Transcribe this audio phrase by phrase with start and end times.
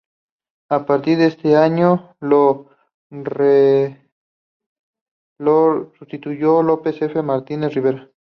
[0.71, 2.71] A partir de este año lo
[5.99, 7.21] sustituyó Lope F.
[7.21, 8.11] Martínez de Ribera.